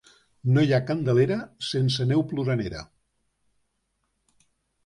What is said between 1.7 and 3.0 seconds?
sense neu ploranera.